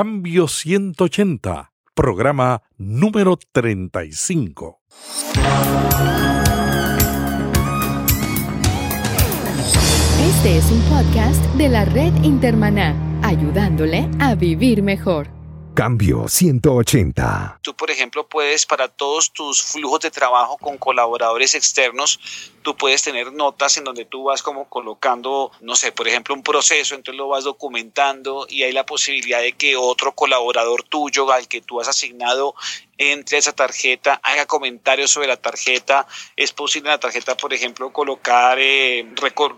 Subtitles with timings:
[0.00, 4.80] Cambio 180, programa número 35.
[10.20, 15.36] Este es un podcast de la red Intermaná, ayudándole a vivir mejor.
[15.74, 17.60] Cambio 180.
[17.62, 22.18] Tú, por ejemplo, puedes para todos tus flujos de trabajo con colaboradores externos,
[22.62, 26.42] tú puedes tener notas en donde tú vas como colocando, no sé, por ejemplo, un
[26.42, 31.48] proceso, entonces lo vas documentando y hay la posibilidad de que otro colaborador tuyo al
[31.48, 32.54] que tú has asignado
[32.98, 36.06] entre esa tarjeta, haga comentarios sobre la tarjeta.
[36.36, 39.06] Es posible en la tarjeta, por ejemplo, colocar eh,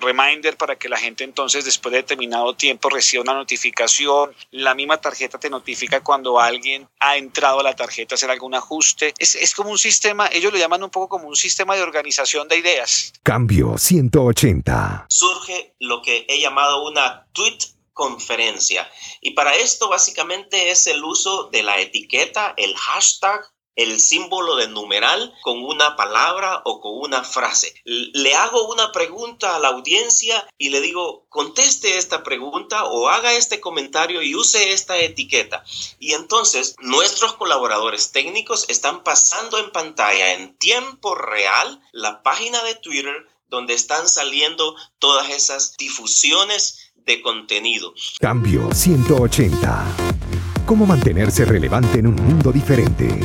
[0.00, 4.34] reminder para que la gente entonces después de determinado tiempo reciba una notificación.
[4.50, 8.54] La misma tarjeta te notifica cuando alguien ha entrado a la tarjeta a hacer algún
[8.54, 9.14] ajuste.
[9.18, 12.46] Es, es como un sistema, ellos lo llaman un poco como un sistema de organización
[12.46, 12.89] de ideas.
[13.22, 15.06] Cambio 180.
[15.08, 17.58] Surge lo que he llamado una tweet
[17.92, 18.90] conferencia.
[19.20, 23.42] Y para esto básicamente es el uso de la etiqueta, el hashtag,
[23.76, 27.74] el símbolo de numeral con una palabra o con una frase.
[27.84, 33.32] Le hago una pregunta a la audiencia y le digo, conteste esta pregunta o haga
[33.32, 35.64] este comentario y use esta etiqueta.
[35.98, 42.74] Y entonces nuestros colaboradores técnicos están pasando en pantalla en tiempo real la página de
[42.74, 47.92] Twitter donde están saliendo todas esas difusiones de contenido.
[48.20, 49.96] Cambio 180.
[50.66, 53.19] ¿Cómo mantenerse relevante en un mundo diferente?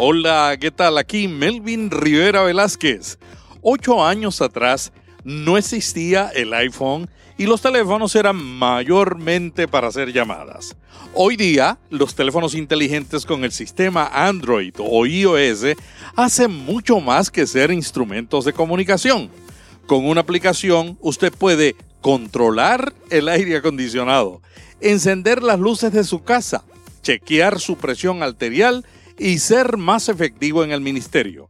[0.00, 0.96] Hola, ¿qué tal?
[0.96, 3.18] Aquí Melvin Rivera Velázquez.
[3.62, 4.92] Ocho años atrás
[5.24, 10.76] no existía el iPhone y los teléfonos eran mayormente para hacer llamadas.
[11.14, 15.74] Hoy día, los teléfonos inteligentes con el sistema Android o iOS
[16.14, 19.28] hacen mucho más que ser instrumentos de comunicación.
[19.88, 24.42] Con una aplicación, usted puede controlar el aire acondicionado,
[24.80, 26.62] encender las luces de su casa,
[27.02, 28.84] chequear su presión arterial
[29.18, 31.48] y ser más efectivo en el ministerio.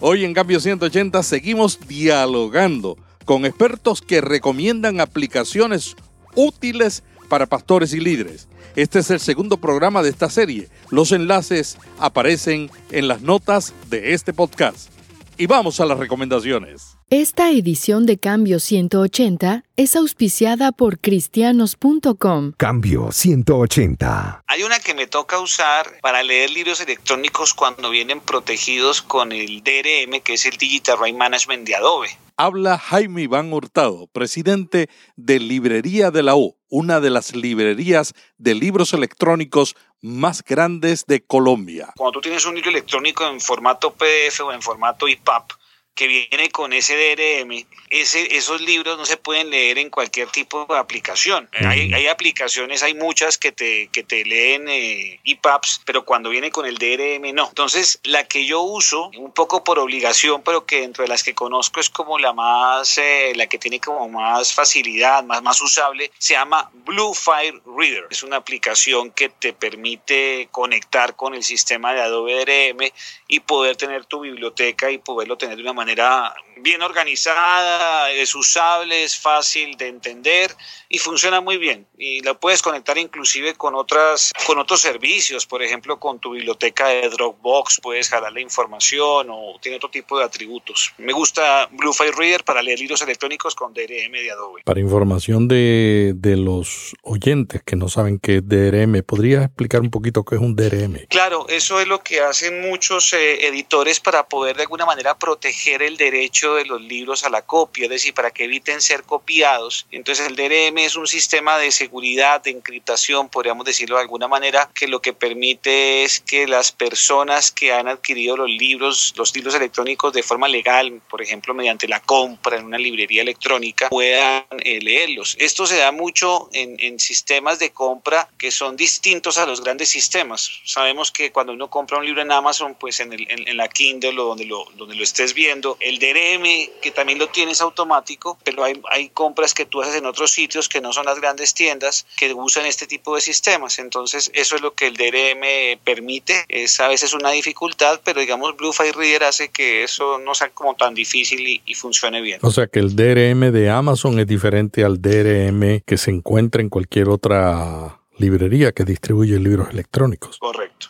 [0.00, 5.96] Hoy en Cambio 180 seguimos dialogando con expertos que recomiendan aplicaciones
[6.34, 8.48] útiles para pastores y líderes.
[8.76, 10.68] Este es el segundo programa de esta serie.
[10.90, 14.90] Los enlaces aparecen en las notas de este podcast.
[15.36, 16.97] Y vamos a las recomendaciones.
[17.10, 22.52] Esta edición de Cambio 180 es auspiciada por cristianos.com.
[22.58, 24.44] Cambio 180.
[24.46, 29.62] Hay una que me toca usar para leer libros electrónicos cuando vienen protegidos con el
[29.64, 32.10] DRM, que es el Digital Right Management de Adobe.
[32.36, 38.54] Habla Jaime Iván Hurtado, presidente de Librería de la U, una de las librerías de
[38.54, 41.94] libros electrónicos más grandes de Colombia.
[41.96, 45.57] Cuando tú tienes un libro electrónico en formato PDF o en formato EPUB,
[45.98, 50.64] que viene con ese DRM, ese, esos libros no se pueden leer en cualquier tipo
[50.66, 51.48] de aplicación.
[51.52, 56.52] Hay, hay, aplicaciones, hay muchas que te, que te leen eh, EPUBs, pero cuando viene
[56.52, 57.48] con el DRM no.
[57.48, 61.34] Entonces, la que yo uso, un poco por obligación, pero que dentro de las que
[61.34, 66.12] conozco es como la más, eh, la que tiene como más facilidad, más, más usable,
[66.16, 68.06] se llama Blue Fire Reader.
[68.08, 72.92] Es una aplicación que te permite conectar con el sistema de Adobe DRM
[73.28, 79.04] y poder tener tu biblioteca y poderlo tener de una manera bien organizada, es usable,
[79.04, 80.50] es fácil de entender
[80.88, 81.86] y funciona muy bien.
[81.96, 86.88] Y la puedes conectar inclusive con, otras, con otros servicios, por ejemplo, con tu biblioteca
[86.88, 90.92] de Dropbox, puedes la información o tiene otro tipo de atributos.
[90.98, 94.62] Me gusta Bluefire Reader para leer libros electrónicos con DRM de Adobe.
[94.64, 99.90] Para información de, de los oyentes que no saben qué es DRM, ¿podrías explicar un
[99.90, 101.06] poquito qué es un DRM?
[101.08, 105.82] Claro, eso es lo que hacen muchos eh, editores para poder de alguna manera proteger
[105.82, 109.86] el derecho de los libros a la copia, es decir, para que eviten ser copiados.
[109.90, 114.70] Entonces el DRM es un sistema de seguridad, de encriptación, podríamos decirlo de alguna manera,
[114.74, 119.54] que lo que permite es que las personas que han adquirido los libros, los libros
[119.54, 124.80] electrónicos de forma legal, por ejemplo, mediante la compra en una librería electrónica, puedan eh,
[124.80, 125.36] leerlos.
[125.38, 129.88] Esto se da mucho en, en sistemas de compra que son distintos a los grandes
[129.88, 130.50] sistemas.
[130.64, 133.68] Sabemos que cuando uno compra un libro en Amazon, pues en, el, en, en la
[133.68, 138.38] Kindle o donde lo, donde lo estés viendo, el DRM que también lo tienes automático,
[138.44, 141.54] pero hay, hay compras que tú haces en otros sitios que no son las grandes
[141.54, 143.78] tiendas que usan este tipo de sistemas.
[143.78, 146.44] Entonces, eso es lo que el DRM permite.
[146.48, 150.74] Es a veces una dificultad, pero digamos, Bluefire Reader hace que eso no sea como
[150.74, 152.40] tan difícil y, y funcione bien.
[152.42, 156.68] O sea que el DRM de Amazon es diferente al DRM que se encuentra en
[156.68, 160.38] cualquier otra librería que distribuye libros electrónicos.
[160.38, 160.88] Correcto.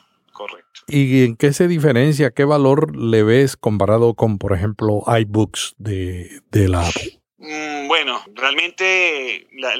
[0.89, 2.31] ¿Y en qué se diferencia?
[2.31, 7.21] ¿Qué valor le ves comparado con, por ejemplo, iBooks de, de la Apple?
[7.41, 9.77] Mm, bueno, realmente la,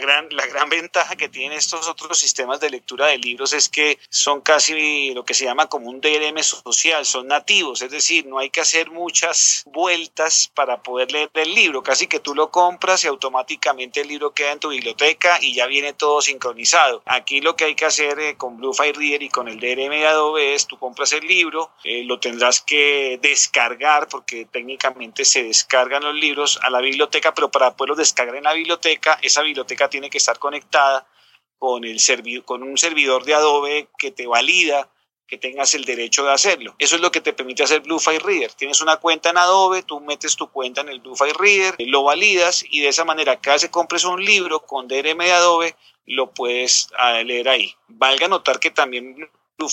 [0.00, 0.28] gran,
[0.68, 5.24] ventaja que tienen estos otros sistemas de lectura de libros es que son casi lo
[5.24, 8.90] que se llama como un DRM social, son nativos, es decir, no hay que hacer
[8.90, 14.08] muchas vueltas para poder leer el libro, casi que tú lo compras y automáticamente el
[14.08, 17.02] libro queda en tu biblioteca y ya viene todo sincronizado.
[17.06, 20.06] Aquí lo que hay que hacer eh, con Bluefire Reader y con el DRM de
[20.08, 26.02] Adobe es tú compras el libro, eh, lo tendrás que descargar porque técnicamente se descargan
[26.02, 30.10] los libros a la biblioteca, pero para poderlos descargar en la biblioteca, esa biblioteca tiene
[30.10, 31.06] que estar conectada
[31.58, 32.00] con, el
[32.44, 34.88] con un servidor de Adobe que te valida
[35.30, 36.74] que tengas el derecho de hacerlo.
[36.78, 38.52] Eso es lo que te permite hacer Bluefire Reader.
[38.52, 42.64] Tienes una cuenta en Adobe, tú metes tu cuenta en el Bluefire Reader, lo validas
[42.68, 46.32] y de esa manera cada vez que compres un libro con DRM de Adobe, lo
[46.32, 47.72] puedes ah, leer ahí.
[47.86, 49.30] Valga notar que también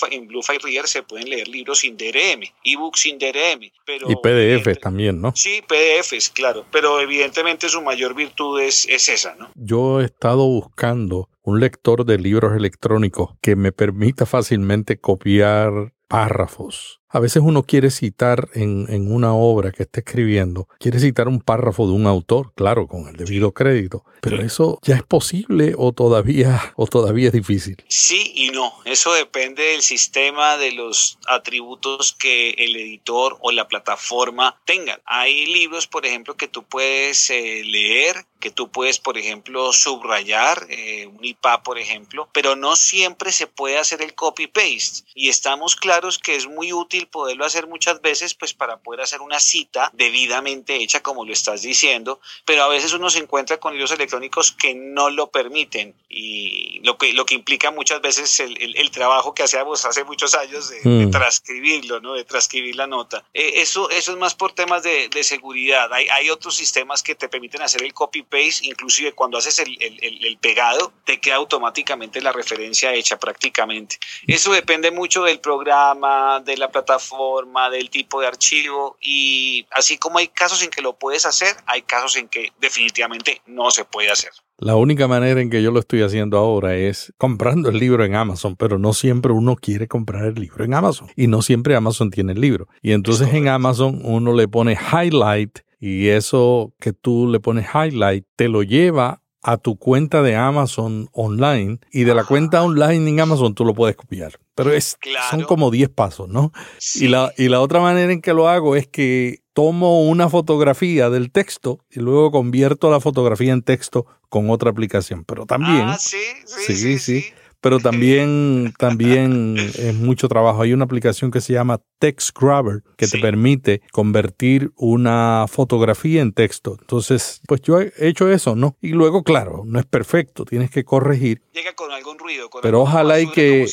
[0.10, 3.72] en Bluefire Reader se pueden leer libros sin DRM, ebooks sin DRM.
[3.86, 5.34] Pero y PDFs también, ¿no?
[5.36, 9.50] Sí, PDFs, claro, pero evidentemente su mayor virtud es, es esa, ¿no?
[9.56, 17.02] Yo he estado buscando un lector de libros electrónicos que me permita fácilmente copiar párrafos
[17.10, 21.40] a veces uno quiere citar en, en, una obra que esté escribiendo, quiere citar un
[21.40, 25.94] párrafo de un autor, claro, con el debido crédito, pero eso ya es posible o
[25.94, 27.78] todavía, o todavía es difícil.
[27.88, 33.68] Sí y no, eso depende del sistema de los atributos que el editor o la
[33.68, 35.02] plataforma tengan.
[35.06, 40.66] Hay libros, por ejemplo, que tú puedes eh, leer, que tú puedes, por ejemplo, subrayar,
[40.70, 45.04] eh, un IPA, por ejemplo, pero no siempre se puede hacer el copy-paste.
[45.16, 49.22] Y estamos claros que es muy útil poderlo hacer muchas veces, pues para poder hacer
[49.22, 53.74] una cita debidamente hecha, como lo estás diciendo, pero a veces uno se encuentra con
[53.74, 58.58] libros electrónicos que no lo permiten y lo que, lo que implica muchas veces el,
[58.76, 61.12] el, trabajo que hacíamos hace muchos años de, mm.
[61.12, 62.14] transcribirlo, ¿no?
[62.14, 63.24] de transcribir la nota.
[63.34, 65.94] Eh, eso, eso es más por temas de, de seguridad.
[65.94, 70.38] Hay, hay, otros sistemas que te permiten hacer el copy-paste, inclusive cuando haces el, el
[70.38, 73.98] pegado, te queda automáticamente la referencia hecha prácticamente.
[74.26, 79.98] Eso depende mucho del programa, de la plataforma plataforma, del tipo de archivo y así
[79.98, 83.84] como hay casos en que lo puedes hacer, hay casos en que definitivamente no se
[83.86, 84.32] puede hacer.
[84.60, 88.16] La única manera en que yo lo estoy haciendo ahora es comprando el libro en
[88.16, 92.10] Amazon, pero no siempre uno quiere comprar el libro en Amazon y no siempre Amazon
[92.10, 92.68] tiene el libro.
[92.82, 98.26] Y entonces en Amazon uno le pone highlight y eso que tú le pones highlight
[98.36, 103.20] te lo lleva a tu cuenta de Amazon online y de la cuenta online en
[103.20, 104.40] Amazon tú lo puedes copiar.
[104.58, 104.98] Pero es,
[105.30, 106.52] son como 10 pasos, ¿no?
[106.96, 111.12] Y, la, y la otra manera en que lo hago es que tomo una fotografía
[111.12, 115.26] del texto y luego convierto la fotografía en texto con otra aplicación.
[115.26, 115.84] Pero también...
[115.90, 117.26] Ah, sí, sí, sí
[117.68, 120.62] pero también, también es mucho trabajo.
[120.62, 126.32] Hay una aplicación que se llama Text Grabber que te permite convertir una fotografía en
[126.32, 126.78] texto.
[126.80, 128.78] Entonces, pues yo he hecho eso, ¿no?
[128.82, 131.42] Y luego, claro, no es perfecto, tienes que corregir.
[131.54, 132.50] Llega con algún ruido.
[132.62, 133.66] pero ojalá y que,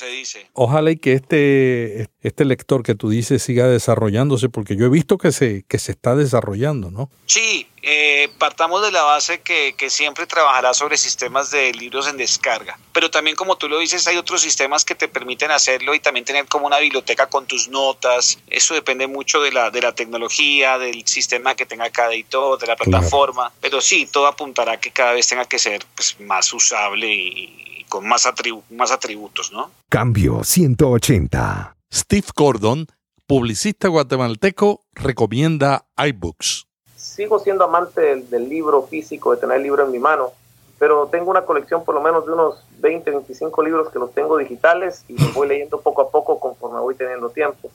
[0.54, 2.13] ojalá y que este, este
[2.44, 6.14] lector que tú dices siga desarrollándose, porque yo he visto que se, que se está
[6.16, 7.10] desarrollando, ¿no?
[7.26, 12.16] Sí, eh, partamos de la base que, que, siempre trabajará sobre sistemas de libros en
[12.16, 16.00] descarga, pero también como tú lo dices, hay otros sistemas que te permiten hacerlo y
[16.00, 18.38] también tener como una biblioteca con tus notas.
[18.48, 22.66] Eso depende mucho de la, de la tecnología, del sistema que tenga cada editor, de
[22.66, 26.52] la plataforma, pero sí, todo apuntará a que cada vez tenga que ser pues, más
[26.54, 28.26] usable y, con más,
[28.70, 29.70] más atributos, ¿no?
[29.88, 31.76] Cambio 180.
[31.94, 32.86] Steve Gordon,
[33.26, 36.66] publicista guatemalteco, recomienda iBooks
[37.14, 40.32] sigo siendo amante del, libro físico, de tener el libro en mi mano,
[40.78, 44.36] pero tengo una colección por lo menos de unos 20, 25 libros que los tengo
[44.36, 47.70] digitales y los voy leyendo poco a poco conforme voy teniendo tiempo.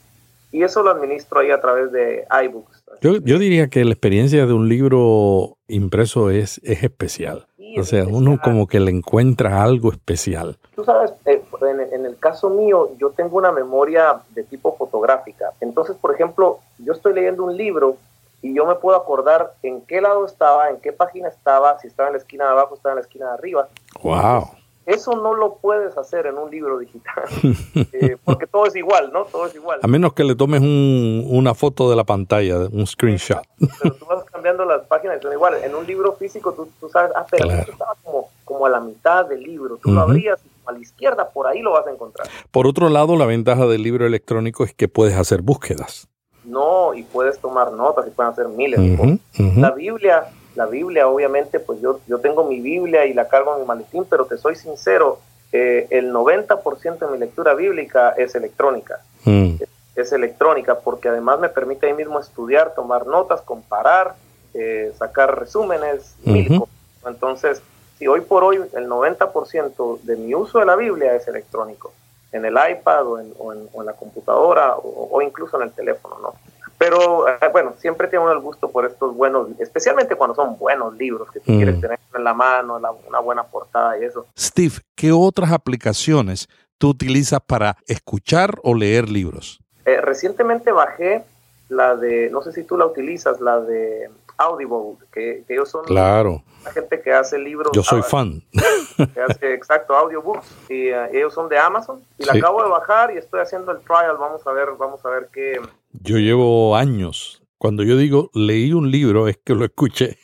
[0.51, 2.83] Y eso lo administro ahí a través de iBooks.
[3.01, 7.47] Yo, yo diría que la experiencia de un libro impreso es, es especial.
[7.77, 10.57] o sea, uno como que le encuentra algo especial.
[10.75, 15.51] Tú sabes, eh, en, en, el caso mío, yo tengo una memoria de tipo fotográfica.
[15.61, 17.97] Entonces, por ejemplo, yo estoy leyendo un libro
[18.41, 22.09] y yo me puedo acordar en qué lado estaba, en qué página estaba, si estaba
[22.09, 23.67] en la esquina de abajo, estaba en la esquina de arriba.
[24.01, 24.49] Wow.
[24.85, 27.25] Eso no lo puedes hacer en un libro digital,
[27.93, 29.25] eh, porque todo es igual, ¿no?
[29.25, 29.79] Todo es igual.
[29.83, 33.43] A menos que le tomes un, una foto de la pantalla, un screenshot.
[33.59, 35.63] Pero tú vas cambiando las páginas y son iguales.
[35.63, 39.27] En un libro físico tú, tú sabes, ah, pero estaba como, como a la mitad
[39.27, 39.77] del libro.
[39.77, 40.39] Tú lo abrías
[40.69, 42.27] a la izquierda, por ahí lo vas a encontrar.
[42.51, 46.07] Por otro lado, la ventaja del libro electrónico es que puedes hacer búsquedas.
[46.45, 49.57] No, y puedes tomar notas y pueden hacer miles de cosas.
[49.57, 53.61] La Biblia, la Biblia, obviamente, pues yo, yo tengo mi Biblia y la cargo en
[53.61, 55.19] mi maletín, pero te soy sincero,
[55.51, 59.01] eh, el 90% de mi lectura bíblica es electrónica.
[59.25, 59.55] Mm.
[59.95, 64.15] Es, electrónica porque además me permite ahí mismo estudiar, tomar notas, comparar
[64.53, 66.75] eh, sacar resúmenes, mil cosas.
[67.05, 67.61] Entonces,
[68.00, 71.94] si hoy por hoy el 90% de mi uso de la Biblia es electrónico,
[72.32, 76.34] en el iPad o en, la computadora o, incluso en el teléfono, ¿no?
[76.77, 81.29] Pero eh, bueno, siempre tengo el gusto por estos buenos, especialmente cuando son buenos libros
[81.29, 81.82] que tú quieres mm.
[81.82, 84.25] tener en la mano, una buena portada y eso.
[84.38, 89.60] Steve, ¿qué otras aplicaciones tú utilizas para escuchar o leer libros?
[89.86, 91.24] Eh, recientemente bajé
[91.68, 96.41] la de, no sé si tú la utilizas, la de Audible, que, ellos son claro.
[96.63, 97.72] la gente que hace libros.
[97.74, 98.41] Yo soy fan.
[99.13, 100.46] Que hace, exacto, audiobooks.
[100.69, 102.01] Y eh, ellos son de Amazon.
[102.17, 104.17] Y la acabo de bajar y estoy haciendo el trial.
[104.19, 105.58] Vamos a ver, vamos a ver qué.
[105.93, 107.41] Yo llevo años.
[107.58, 110.17] Cuando yo digo leí un libro, es que lo escuché.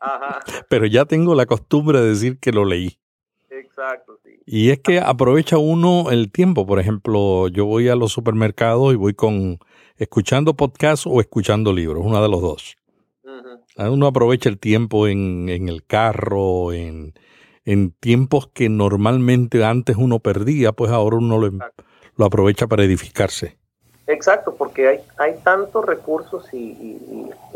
[0.00, 0.40] Ajá.
[0.68, 2.98] Pero ya tengo la costumbre de decir que lo leí.
[3.50, 4.40] Exacto, sí.
[4.44, 6.66] Y es que aprovecha uno el tiempo.
[6.66, 9.60] Por ejemplo, yo voy a los supermercados y voy con
[9.98, 12.76] escuchando podcast o escuchando libros, una de los dos.
[13.76, 17.12] Uno aprovecha el tiempo en, el carro, en,
[18.00, 21.50] tiempos que normalmente antes uno perdía, pues ahora uno lo,
[22.16, 23.58] lo aprovecha para edificarse.
[24.06, 26.96] Exacto, porque hay, hay tantos recursos y,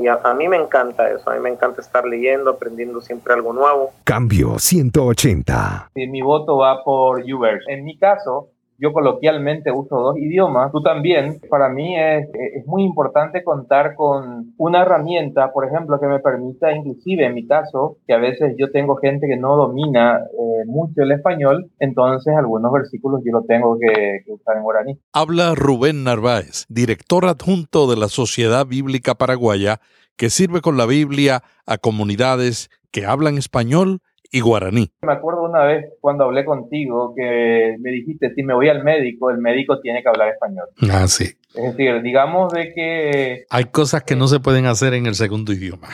[0.08, 3.92] a, mí me encanta eso, a mí me encanta estar leyendo, aprendiendo siempre algo nuevo.
[4.02, 5.92] Cambio 180.
[5.94, 7.60] Mi voto va por Uber.
[7.68, 8.48] En mi caso,
[8.80, 11.38] yo coloquialmente uso dos idiomas, tú también.
[11.50, 16.72] Para mí es, es, muy importante contar con una herramienta, por ejemplo, que me permita,
[16.72, 21.02] inclusive en mi caso, que a veces yo tengo gente que no domina eh, mucho
[21.02, 24.98] el español, entonces algunos versículos yo lo tengo que, que usar en guaraní.
[25.12, 29.80] Habla Rubén Narváez, director adjunto de la Sociedad Bíblica Paraguaya,
[30.16, 34.90] que sirve con la Biblia a comunidades que hablan español y guaraní.
[35.02, 39.30] Me acuerdo una vez cuando hablé contigo que me dijiste, si me voy al médico,
[39.30, 40.66] el médico tiene que hablar español.
[40.90, 41.36] Ah, sí.
[41.54, 43.44] Es decir, digamos de que...
[43.50, 45.88] Hay cosas que no se pueden hacer en el segundo idioma.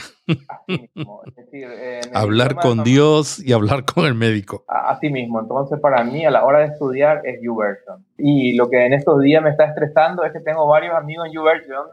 [0.49, 1.23] Así mismo.
[1.27, 1.67] Es decir,
[2.13, 4.65] hablar con Dios y hablar con el médico.
[4.69, 5.41] Así mismo.
[5.41, 8.05] Entonces, para mí, a la hora de estudiar, es YouVersion.
[8.19, 11.33] Y lo que en estos días me está estresando es que tengo varios amigos en
[11.33, 11.87] YouVersion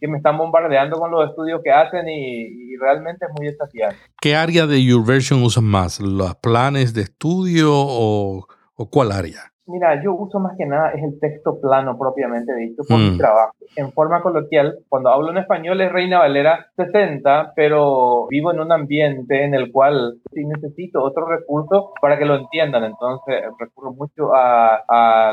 [0.00, 3.96] que me están bombardeando con los estudios que hacen y, realmente es muy desafiante.
[4.20, 5.98] ¿Qué área de YouVersion usan más?
[5.98, 9.52] ¿Los planes de estudio o, o cuál área?
[9.68, 13.18] Mira, yo uso más que nada es el texto plano propiamente dicho por mi mm.
[13.18, 13.52] trabajo.
[13.76, 18.72] En forma coloquial, cuando hablo en español es Reina Valera 60, pero vivo en un
[18.72, 22.84] ambiente en el cual sí necesito otro recurso para que lo entiendan.
[22.84, 25.32] Entonces recurro mucho a,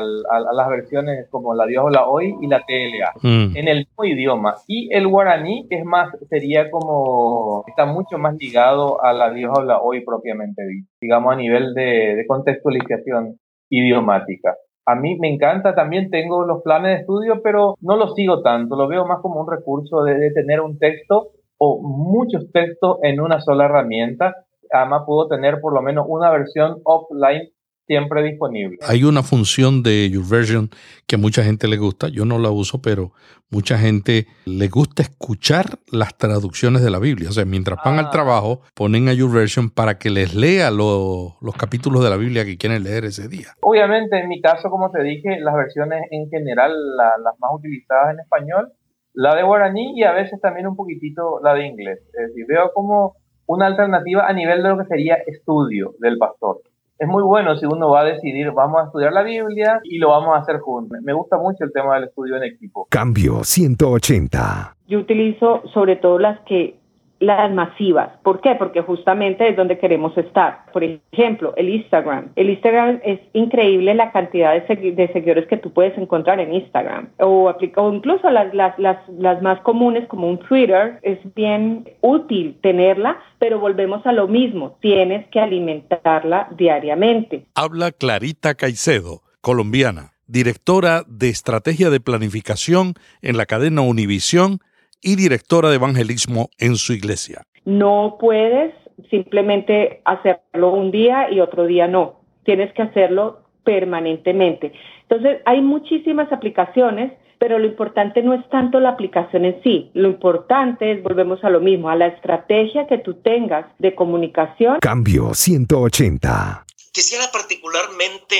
[0.52, 3.56] las versiones como la Dios la Hoy y la TLA mm.
[3.56, 4.54] en el mismo idioma.
[4.66, 9.64] Y el guaraní, que es más, sería como, está mucho más ligado a la Dios
[9.64, 13.38] la Hoy propiamente dicho, digamos a nivel de contextualización
[13.70, 14.56] idiomática.
[14.86, 18.76] A mí me encanta, también tengo los planes de estudio, pero no los sigo tanto,
[18.76, 23.40] lo veo más como un recurso de, tener un texto o muchos textos en una
[23.40, 24.34] sola herramienta.
[24.70, 27.48] Además puedo tener por lo menos una versión offline
[27.86, 28.78] siempre disponible.
[28.82, 30.70] Hay una función de YouVersion
[31.06, 33.12] que a mucha gente le gusta, yo no la uso, pero
[33.50, 37.28] mucha gente le gusta escuchar las traducciones de la Biblia.
[37.28, 38.10] O sea, mientras van al ah.
[38.10, 42.82] trabajo, ponen a YouVersion para que les lea los capítulos de la Biblia que quieren
[42.82, 43.48] leer ese día.
[43.60, 48.20] Obviamente, en mi caso, como te dije, las versiones en general, las más utilizadas en
[48.20, 48.72] español,
[49.14, 52.00] la de guaraní y a veces también un poquitito la de inglés.
[52.12, 53.16] Es decir, veo como
[53.46, 56.60] una alternativa a nivel de lo que sería estudio del pastor
[56.98, 60.10] es muy bueno si uno va a decidir, vamos a estudiar la Biblia y lo
[60.10, 60.98] vamos a hacer juntos.
[61.02, 62.86] Me gusta mucho el tema del estudio en equipo.
[62.90, 64.76] Cambio 180.
[64.88, 66.78] Yo utilizo sobre todo las que
[67.18, 68.10] las masivas.
[68.22, 68.54] ¿Por qué?
[68.56, 70.64] Porque justamente es donde queremos estar.
[70.72, 72.30] Por ejemplo, el Instagram.
[72.36, 77.08] El Instagram es increíble la cantidad de, seguidores que tú puedes encontrar en Instagram.
[77.18, 80.98] O, o incluso las, las, las, las, más comunes como un Twitter.
[81.02, 84.76] Es bien útil tenerla, pero volvemos a lo mismo.
[84.80, 87.46] Tienes que alimentarla diariamente.
[87.54, 94.60] Habla Clarita Caicedo, colombiana, directora de Estrategia de Planificación en la cadena Univisión
[95.06, 97.44] y directora de evangelismo en su iglesia.
[97.64, 98.74] No puedes
[99.08, 102.20] simplemente hacerlo un día y otro día no.
[102.44, 104.72] Tienes que hacerlo permanentemente.
[105.02, 109.92] Entonces, hay muchísimas aplicaciones, pero lo importante no es tanto la aplicación en sí.
[109.94, 114.78] Lo importante es, volvemos a lo mismo, a la estrategia que tú tengas de comunicación.
[114.80, 116.66] Cambio 180.
[116.92, 118.36] Quisiera particularmente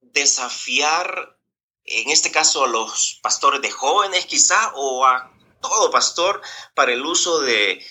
[0.00, 1.36] desafiar,
[1.84, 6.40] en este caso, a los pastores de jóvenes quizá o a todo pastor
[6.74, 7.84] para el uso de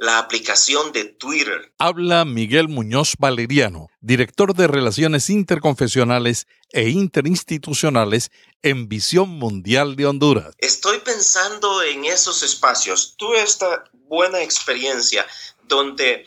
[0.00, 1.74] la aplicación de Twitter.
[1.78, 8.30] Habla Miguel Muñoz Valeriano, director de Relaciones Interconfesionales e interinstitucionales
[8.62, 10.54] en Visión Mundial de Honduras.
[10.56, 13.14] Estoy pensando en esos espacios.
[13.18, 15.26] Tuve esta buena experiencia
[15.64, 16.26] donde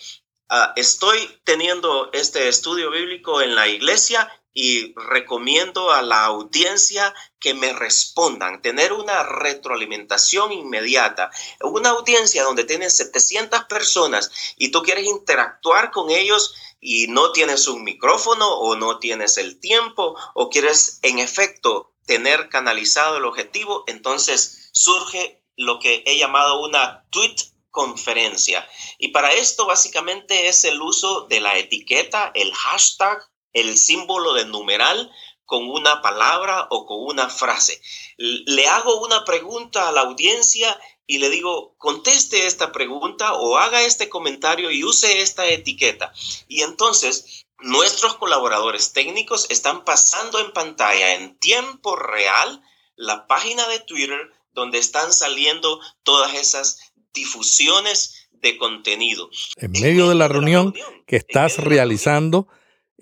[0.49, 7.53] ah, estoy teniendo este estudio bíblico en la iglesia y recomiendo a la audiencia que
[7.53, 11.31] me respondan, tener una retroalimentación inmediata.
[11.61, 17.67] Una audiencia donde tienes 700 personas y tú quieres interactuar con ellos y no tienes
[17.67, 23.85] un micrófono o no tienes el tiempo o quieres en efecto tener canalizado el objetivo,
[23.87, 27.35] entonces surge lo que he llamado una tweet
[27.71, 28.67] conferencia.
[28.99, 34.45] Y para esto básicamente es el uso de la etiqueta, el hashtag el símbolo de
[34.45, 35.11] numeral
[35.45, 37.81] con una palabra o con una frase.
[38.17, 43.83] Le hago una pregunta a la audiencia y le digo, conteste esta pregunta o haga
[43.83, 46.13] este comentario y use esta etiqueta.
[46.47, 52.61] Y entonces nuestros colaboradores técnicos están pasando en pantalla en tiempo real
[52.95, 59.29] la página de Twitter donde están saliendo todas esas difusiones de contenido.
[59.57, 60.73] En medio de la reunión
[61.07, 62.47] que estás realizando,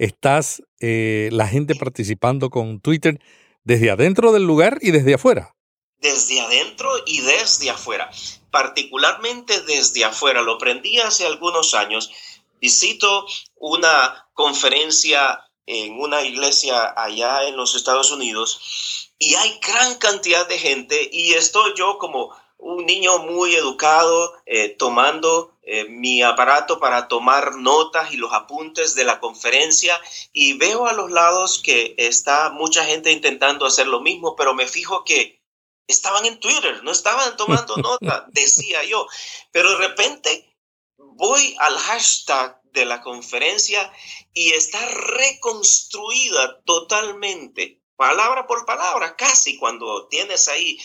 [0.01, 3.21] estás eh, la gente participando con Twitter
[3.63, 5.55] desde adentro del lugar y desde afuera.
[5.99, 8.09] Desde adentro y desde afuera,
[8.49, 10.41] particularmente desde afuera.
[10.41, 12.11] Lo aprendí hace algunos años.
[12.59, 20.47] Visito una conferencia en una iglesia allá en los Estados Unidos y hay gran cantidad
[20.49, 26.81] de gente y estoy yo como un niño muy educado eh, tomando eh, mi aparato
[26.81, 29.97] para tomar notas y los apuntes de la conferencia
[30.33, 34.67] y veo a los lados que está mucha gente intentando hacer lo mismo, pero me
[34.67, 35.41] fijo que
[35.87, 39.07] estaban en Twitter, no estaban tomando nota, decía yo,
[39.53, 40.57] pero de repente
[40.97, 43.93] voy al hashtag de la conferencia
[44.33, 50.77] y está reconstruida totalmente, palabra por palabra, casi cuando tienes ahí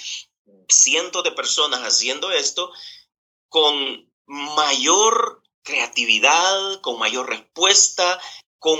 [0.68, 2.70] cientos de personas haciendo esto,
[3.48, 8.18] con mayor creatividad, con mayor respuesta,
[8.58, 8.78] con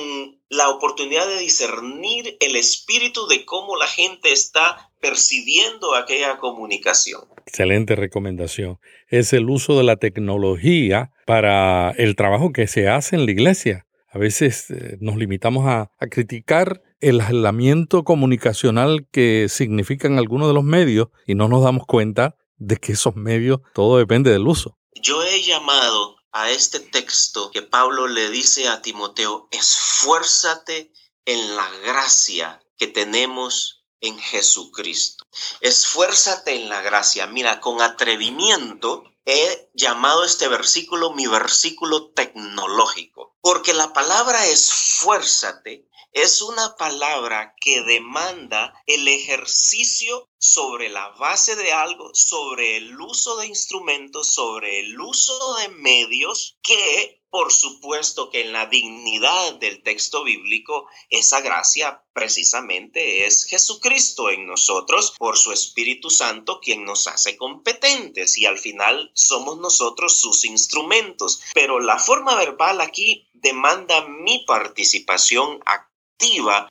[0.48, 7.22] la oportunidad de discernir el espíritu de cómo la gente está percibiendo aquella comunicación.
[7.46, 8.78] Excelente recomendación.
[9.08, 13.86] Es el uso de la tecnología para el trabajo que se hace en la iglesia.
[14.08, 20.54] A veces eh, nos limitamos a, a criticar el aislamiento comunicacional que significan algunos de
[20.54, 24.78] los medios y no nos damos cuenta de que esos medios, todo depende del uso.
[25.00, 30.92] Yo he llamado a este texto que Pablo le dice a Timoteo, esfuérzate
[31.24, 35.24] en la gracia que tenemos en Jesucristo.
[35.60, 37.26] Esfuérzate en la gracia.
[37.26, 46.40] Mira, con atrevimiento he llamado este versículo mi versículo tecnológico, porque la palabra esfuérzate es
[46.40, 53.46] una palabra que demanda el ejercicio sobre la base de algo, sobre el uso de
[53.46, 60.24] instrumentos, sobre el uso de medios que, por supuesto que en la dignidad del texto
[60.24, 67.36] bíblico, esa gracia precisamente es Jesucristo en nosotros por su Espíritu Santo quien nos hace
[67.36, 71.42] competentes y al final somos nosotros sus instrumentos.
[71.52, 75.60] Pero la forma verbal aquí demanda mi participación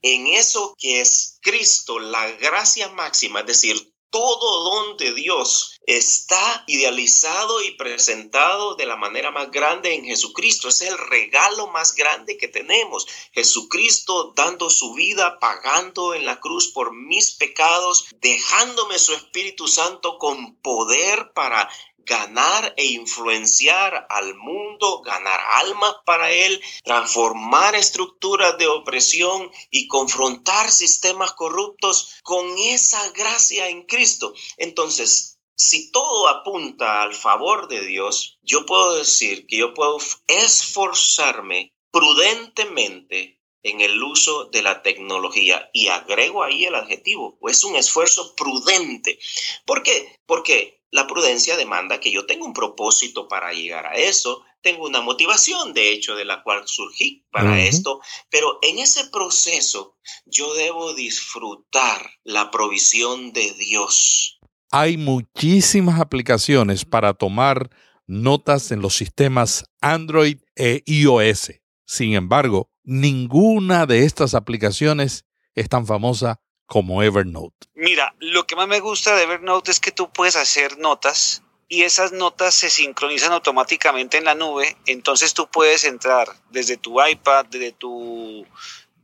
[0.02, 6.64] en eso que es Cristo, la gracia máxima, es decir, todo don de Dios está
[6.68, 10.70] idealizado y presentado de la manera más grande en Jesucristo.
[10.70, 13.06] Es el regalo más grande que tenemos.
[13.34, 20.18] Jesucristo dando su vida, pagando en la cruz por mis pecados, dejándome su Espíritu Santo
[20.18, 21.70] con poder para
[22.06, 30.72] ganar e influenciar al mundo, ganar almas para él, transformar estructuras de opresión y confrontar
[30.72, 34.34] sistemas corruptos con esa gracia en Cristo.
[34.58, 41.74] Entonces, si todo apunta al favor de Dios, yo puedo decir que yo puedo esforzarme
[41.92, 48.36] prudentemente en el uso de la tecnología y agrego ahí el adjetivo, es un esfuerzo
[48.36, 49.18] prudente.
[49.66, 50.20] ¿Por qué?
[50.28, 55.02] Porque la prudencia demanda que yo tenga un propósito para llegar a eso, tengo una
[55.02, 60.94] motivación, de hecho, de la cual surgí para esto, pero en ese proceso yo debo
[60.94, 64.40] disfrutar la provisión de Dios.
[64.72, 67.70] Hay muchísimas aplicaciones para tomar
[68.08, 71.52] notas en los sistemas Android e iOS.
[71.86, 77.68] Sin embargo, ninguna de estas aplicaciones es tan famosa como Evernote?
[77.76, 81.84] Mira, lo que más me gusta de Evernote es que tú puedes hacer notas y
[81.84, 87.46] esas notas se sincronizan automáticamente en la nube, entonces tú puedes entrar desde tu iPad,
[87.48, 88.46] desde tu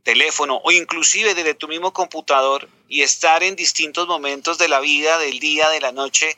[0.02, 5.18] teléfono o inclusive desde tu mismo computador y estar en distintos momentos de la vida,
[5.18, 6.36] del día, de la noche,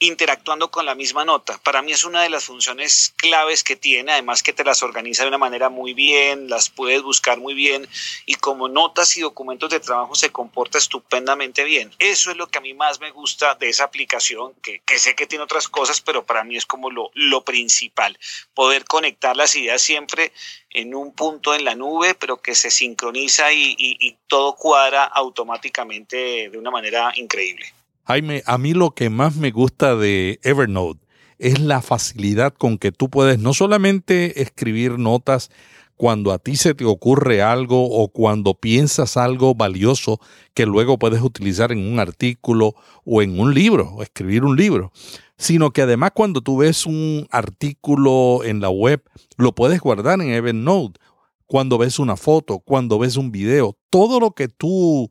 [0.00, 1.58] interactuando con la misma nota.
[1.58, 5.22] Para mí es una de las funciones claves que tiene, además que te las organiza
[5.22, 7.88] de una manera muy bien, las puedes buscar muy bien
[8.24, 11.90] y como notas y documentos de trabajo se comporta estupendamente bien.
[11.98, 15.26] Eso es lo que a mí más me gusta de esa aplicación, que, sé que
[15.26, 18.18] tiene otras cosas, pero para mí es como lo, lo principal,
[18.54, 20.32] poder conectar las ideas siempre
[20.70, 26.50] en un punto en la nube, pero que se sincroniza y, y todo cuadra automáticamente
[26.50, 27.72] de una manera increíble.
[28.08, 31.06] Jaime, a mí lo que más me gusta de Evernote
[31.38, 35.50] es la facilidad con que tú puedes no solamente escribir notas
[35.94, 40.20] cuando a ti se te ocurre algo o cuando piensas algo valioso
[40.54, 44.90] que luego puedes utilizar en un artículo o en un libro, o escribir un libro,
[45.36, 49.02] sino que además cuando tú ves un artículo en la web,
[49.36, 50.98] lo puedes guardar en Evernote.
[51.46, 55.10] Cuando ves una foto, cuando ves un video, todo lo que tú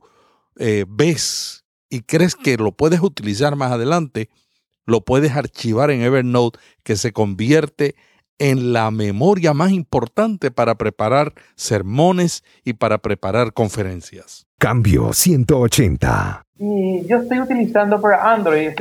[0.57, 1.56] eh, ves
[1.89, 4.29] y crees que lo puedes utilizar más adelante,
[4.85, 7.95] lo puedes archivar en Evernote, que se convierte
[8.39, 14.45] en la memoria más importante para preparar sermones y para preparar conferencias.
[14.59, 16.43] Cambio 180.
[16.59, 18.71] Y yo estoy utilizando para Android,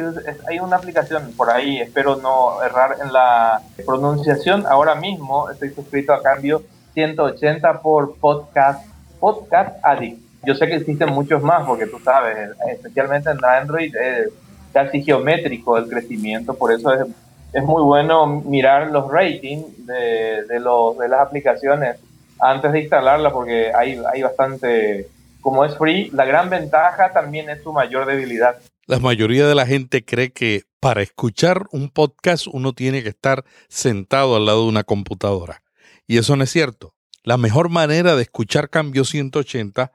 [0.48, 4.64] hay una aplicación por ahí, espero no errar en la pronunciación.
[4.66, 6.62] Ahora mismo estoy suscrito a Cambio
[6.94, 8.86] 180 por Podcast,
[9.20, 14.28] Podcast Addict yo sé que existen muchos más, porque tú sabes, especialmente en Android es
[14.72, 17.06] casi geométrico el crecimiento, por eso es,
[17.52, 21.96] es muy bueno mirar los ratings de, de, los, de las aplicaciones
[22.40, 25.08] antes de instalarla, porque hay, hay bastante,
[25.40, 28.56] como es free, la gran ventaja también es su mayor debilidad.
[28.86, 33.44] La mayoría de la gente cree que para escuchar un podcast uno tiene que estar
[33.68, 35.62] sentado al lado de una computadora.
[36.06, 36.94] Y eso no es cierto.
[37.24, 39.90] La mejor manera de escuchar Cambio 180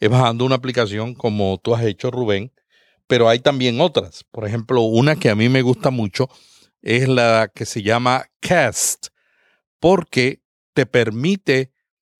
[0.00, 2.52] es bajando una aplicación como tú has hecho, Rubén,
[3.06, 4.24] pero hay también otras.
[4.30, 6.28] Por ejemplo, una que a mí me gusta mucho
[6.82, 9.08] es la que se llama Cast,
[9.80, 10.42] porque
[10.74, 11.72] te permite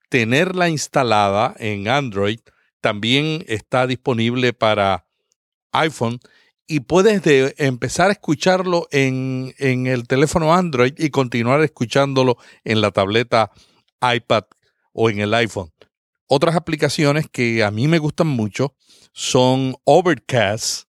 [0.08, 2.40] tenerla instalada en Android.
[2.80, 5.06] También está disponible para
[5.72, 6.20] iPhone
[6.66, 7.22] y puedes
[7.58, 13.50] empezar a escucharlo en, en el teléfono Android y continuar escuchándolo en la tableta
[14.00, 14.44] iPad
[14.92, 15.73] o en el iPhone.
[16.36, 18.74] Otras aplicaciones que a mí me gustan mucho
[19.12, 20.88] son Overcast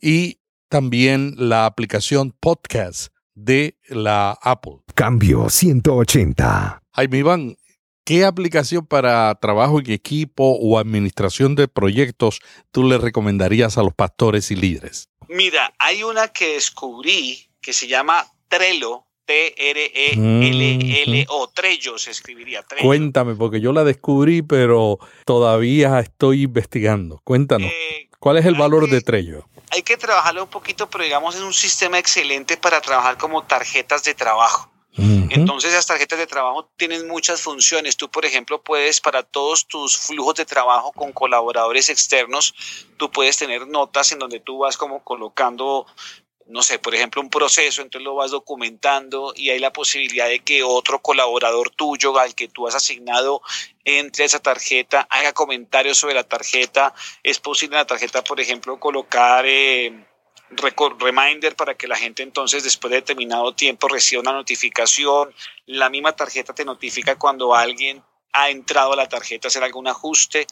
[0.00, 0.40] y
[0.70, 4.78] también la aplicación Podcast de la Apple.
[4.94, 6.82] Cambio 180.
[6.92, 7.58] Jaime Iván,
[8.06, 12.40] ¿qué aplicación para trabajo en equipo o administración de proyectos
[12.70, 15.10] tú le recomendarías a los pastores y líderes?
[15.28, 22.64] Mira, hay una que descubrí que se llama Trello T-R-E-L-L-O, Trello se escribiría.
[22.82, 27.20] Cuéntame, porque yo la descubrí, pero todavía estoy investigando.
[27.22, 29.46] Cuéntanos, eh, ¿cuál es el valor de Trello?
[29.70, 34.02] Hay que trabajarlo un poquito, pero digamos es un sistema excelente para trabajar como tarjetas
[34.02, 34.68] de trabajo.
[34.96, 37.96] Entonces las tarjetas de trabajo tienen muchas funciones.
[37.96, 42.52] Tú, por ejemplo, puedes para todos tus flujos de trabajo con colaboradores externos,
[42.96, 45.86] tú puedes tener notas en donde tú vas como colocando
[46.50, 50.40] no sé, por ejemplo, un proceso, entonces lo vas documentando y hay la posibilidad de
[50.40, 53.40] que otro colaborador tuyo al que tú has asignado
[53.84, 56.92] entre esa tarjeta, haga comentarios sobre la tarjeta.
[57.22, 60.04] Es posible en la tarjeta, por ejemplo, colocar eh,
[60.98, 65.32] reminder para que la gente entonces después de determinado tiempo reciba una notificación.
[65.66, 69.88] La misma tarjeta te notifica cuando alguien ha entrado a la tarjeta a hacer algún
[69.88, 70.46] ajuste.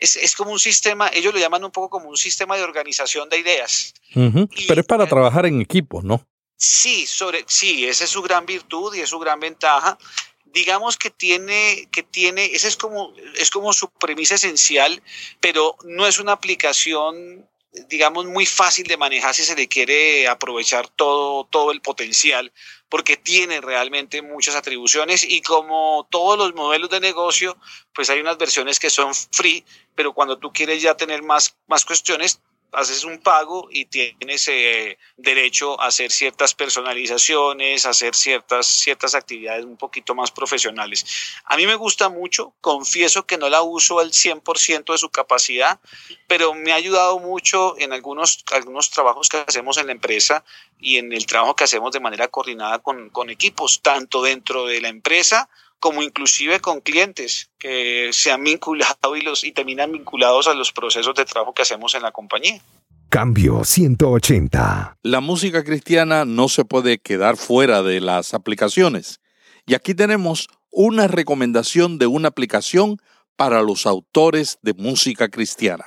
[0.00, 3.28] Es, es, como un sistema, ellos lo llaman un poco como un sistema de organización
[3.28, 3.92] de ideas.
[4.14, 6.26] Pero es para trabajar en equipo, ¿no?
[6.56, 9.98] Sí, sobre, sí, esa es su gran virtud y es su gran ventaja.
[10.44, 15.02] Digamos que tiene, que tiene, esa es como, es como su premisa esencial,
[15.40, 17.46] pero no es una aplicación
[17.88, 22.52] digamos, muy fácil de manejar si se le quiere aprovechar todo, todo el potencial,
[22.88, 27.56] porque tiene realmente muchas atribuciones y como todos los modelos de negocio,
[27.94, 31.84] pues hay unas versiones que son free, pero cuando tú quieres ya tener más, más
[31.84, 32.40] cuestiones,
[32.72, 39.14] haces un pago y tienes eh, derecho a hacer ciertas personalizaciones, a hacer ciertas, ciertas
[39.14, 41.04] actividades un poquito más profesionales.
[41.44, 45.80] A mí me gusta mucho, confieso que no la uso al 100% de su capacidad,
[46.26, 50.44] pero me ha ayudado mucho en algunos, algunos trabajos que hacemos en la empresa
[50.80, 54.80] y en el trabajo que hacemos de manera coordinada con, con equipos, tanto dentro de
[54.80, 55.48] la empresa
[55.80, 60.72] como inclusive con clientes que se han vinculado y, los, y terminan vinculados a los
[60.72, 62.60] procesos de trabajo que hacemos en la compañía.
[63.08, 64.98] Cambio 180.
[65.02, 69.20] La música cristiana no se puede quedar fuera de las aplicaciones.
[69.66, 72.98] Y aquí tenemos una recomendación de una aplicación
[73.34, 75.84] para los autores de música cristiana.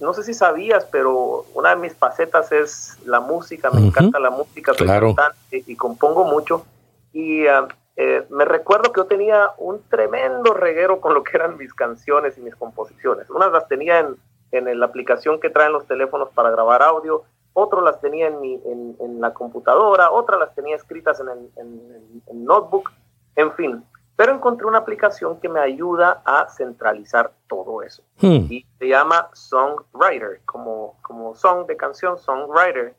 [0.00, 4.30] No sé si sabías, pero una de mis facetas es la música, me encanta la
[4.30, 6.64] música, soy cantante y compongo mucho.
[7.12, 11.56] Y ah, eh, me recuerdo que yo tenía un tremendo reguero con lo que eran
[11.56, 13.30] mis canciones y mis composiciones.
[13.30, 14.16] Unas las tenía en,
[14.50, 18.54] en la aplicación que traen los teléfonos para grabar audio, otras las tenía en, mi,
[18.54, 21.28] en, en, la computadora, otras las tenía escritas en
[22.26, 22.90] el notebook,
[23.36, 23.84] en fin.
[24.16, 28.02] Pero encontré una aplicación que me ayuda a centralizar todo eso.
[28.20, 28.46] Hmm.
[28.48, 32.94] Y se llama Songwriter, como, como song de canción, Songwriter.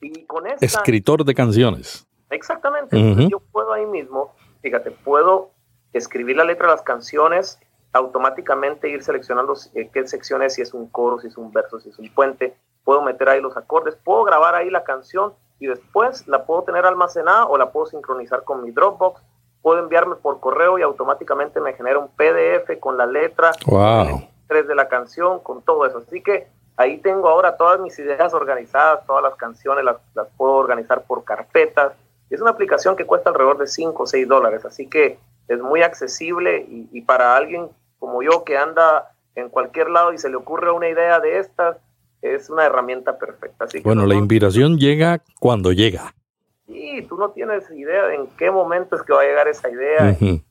[0.00, 2.07] Y con esta, Escritor de canciones.
[2.30, 3.28] Exactamente.
[3.28, 5.50] yo puedo ahí mismo, fíjate, puedo
[5.92, 7.58] escribir la letra de las canciones,
[7.92, 11.88] automáticamente ir seleccionando eh, qué secciones, si es un coro, si es un verso, si
[11.88, 12.54] es un puente.
[12.84, 16.84] Puedo meter ahí los acordes, puedo grabar ahí la canción y después la puedo tener
[16.86, 19.22] almacenada o la puedo sincronizar con mi Dropbox.
[19.62, 24.22] Puedo enviarme por correo y automáticamente me genera un PDF con la letra, wow.
[24.46, 25.98] tres de la canción, con todo eso.
[26.06, 30.52] Así que ahí tengo ahora todas mis ideas organizadas, todas las canciones las, las puedo
[30.52, 31.92] organizar por carpetas
[32.30, 35.82] es una aplicación que cuesta alrededor de 5 o 6 dólares, así que es muy
[35.82, 40.70] accesible y, para alguien como yo que anda en cualquier lado y se le ocurre
[40.70, 41.78] una idea de estas,
[42.22, 43.64] es una herramienta perfecta.
[43.64, 46.14] Así bueno, la inspiración llega cuando llega.
[46.66, 49.70] Sí, tú no tienes idea de en qué momento es que va a llegar esa
[49.70, 50.16] idea.
[50.20, 50.42] y,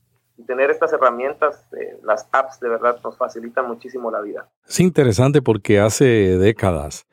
[0.46, 4.48] tener estas herramientas, eh, las apps de verdad nos facilitan muchísimo la vida.
[4.66, 7.07] Es interesante porque hace décadas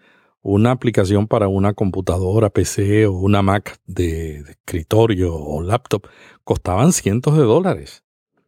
[0.45, 6.03] una aplicación para una computadora, PC o una Mac de, escritorio o laptop
[6.43, 8.03] costaban cientos de dólares.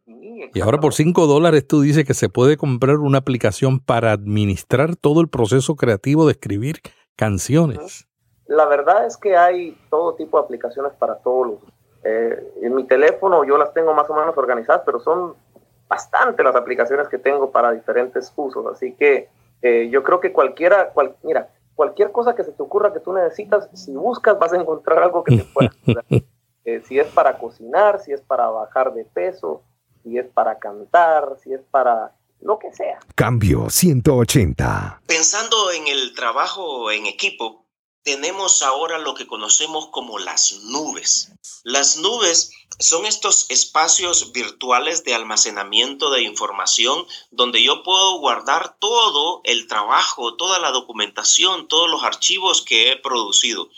[0.06, 4.94] y ahora por cinco dólares tú dices que se puede comprar una aplicación para administrar
[4.94, 6.76] todo el proceso creativo de escribir
[7.16, 8.06] canciones.
[8.46, 11.58] La verdad es que hay todo tipo de aplicaciones para todos los...
[12.04, 15.34] Eh, en mi teléfono yo las tengo más o menos organizadas, pero son
[15.88, 18.64] bastante las aplicaciones que tengo para diferentes usos.
[18.66, 19.28] Así que
[19.62, 23.12] eh, yo creo que cualquiera, cual, mira, cualquier cosa que se te ocurra que tú
[23.12, 26.04] necesitas, si buscas vas a encontrar algo que te pueda ayudar.
[26.64, 29.62] Eh, si es para cocinar, si es para bajar de peso,
[30.02, 32.12] si es para cantar, si es para
[32.42, 32.98] lo que sea.
[33.14, 35.00] Cambio 180.
[35.06, 37.64] Pensando en el trabajo en equipo,
[38.02, 41.32] tenemos ahora lo que conocemos como las nubes.
[41.62, 49.40] Las nubes son estos espacios virtuales de almacenamiento de información donde yo puedo guardar todo
[49.44, 53.68] el trabajo, toda la documentación, todos los archivos que he producido.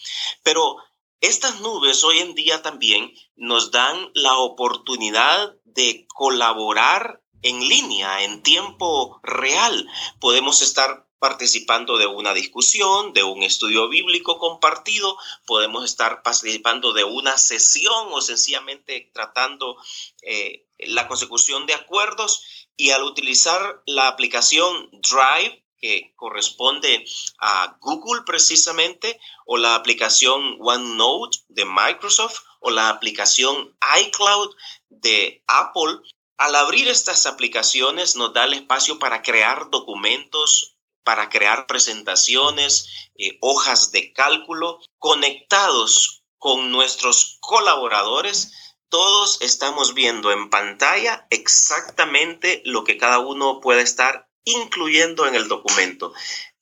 [0.42, 0.76] Pero
[1.20, 8.42] estas nubes hoy en día también nos dan la oportunidad de colaborar en línea, en
[8.42, 9.88] tiempo real.
[10.18, 17.04] Podemos estar participando de una discusión, de un estudio bíblico compartido, podemos estar participando de
[17.04, 19.76] una sesión o sencillamente tratando
[20.22, 22.42] eh, la consecución de acuerdos.
[22.76, 27.04] Y al utilizar la aplicación Drive, que corresponde
[27.38, 34.54] a Google precisamente, o la aplicación OneNote de Microsoft, o la aplicación iCloud
[34.88, 35.98] de Apple,
[36.38, 40.78] al abrir estas aplicaciones nos da el espacio para crear documentos
[41.10, 42.86] para crear presentaciones,
[43.18, 48.76] eh, hojas de cálculo, conectados con nuestros colaboradores.
[48.88, 55.48] Todos estamos viendo en pantalla exactamente lo que cada uno puede estar incluyendo en el
[55.48, 56.12] documento.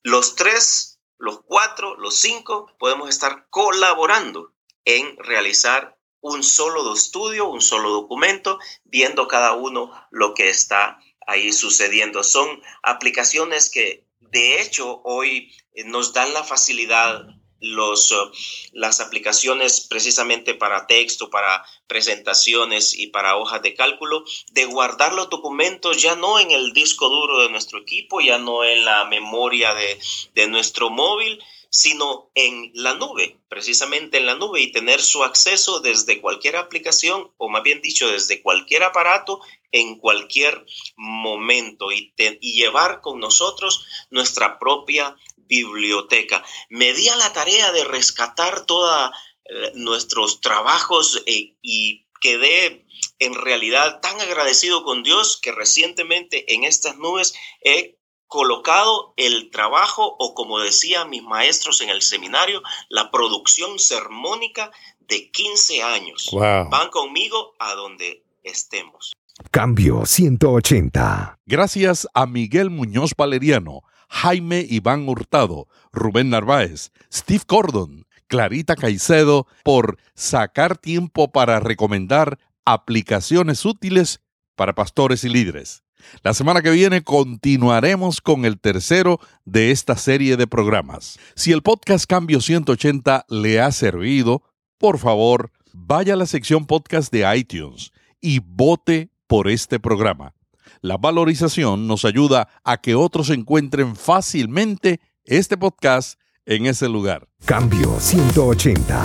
[0.03, 4.55] Los tres, los cuatro, los cinco podemos estar colaborando
[4.87, 11.53] en realizar un solo estudio, un solo documento, viendo cada uno lo que está ahí
[11.53, 12.25] sucediendo.
[12.25, 17.27] Son aplicaciones que de hecho, hoy eh, nos dan la facilidad
[17.61, 18.31] los, uh,
[18.73, 25.29] las aplicaciones precisamente para texto, para presentaciones y para hojas de cálculo, de guardar los
[25.29, 29.75] documentos ya no en el disco duro de nuestro equipo, ya no en la memoria
[29.75, 29.99] de,
[30.35, 35.81] de nuestro móvil, sino en la nube, precisamente en la nube y tener su acceso
[35.81, 40.65] desde cualquier aplicación o más bien dicho desde cualquier aparato en cualquier
[40.97, 46.45] momento y, llevar con nosotros nuestra propia biblioteca.
[46.71, 49.11] Me di a la tarea de rescatar todos
[49.45, 52.87] eh, nuestros trabajos eh, y quedé
[53.19, 57.98] en realidad tan agradecido con Dios que recientemente en estas nubes he
[58.29, 65.31] colocado el trabajo o como decían mis maestros en el seminario, la producción sermónica de
[65.31, 66.31] 15 años.
[66.33, 69.13] Van conmigo a donde estemos.
[69.51, 71.39] Cambio 180.
[71.47, 79.99] Gracias a Miguel Muñoz Valeriano, Jaime Iván Hurtado, Rubén Narváez, Steve Cordon, Clarita Caicedo por
[80.15, 84.21] sacar tiempo para recomendar aplicaciones útiles
[84.55, 85.83] para pastores y líderes.
[86.23, 91.19] La semana que viene continuaremos con el tercero de esta serie de programas.
[91.35, 94.43] Si el podcast Cambio 180 le ha servido,
[94.79, 100.35] por favor, vaya a la sección podcast de iTunes y vote por este programa.
[100.81, 107.29] La valorización nos ayuda a que otros encuentren fácilmente este podcast en ese lugar.
[107.45, 109.05] Cambio 180.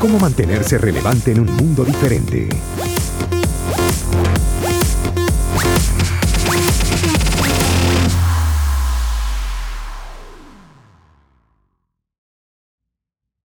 [0.00, 2.48] ¿Cómo mantenerse relevante en un mundo diferente?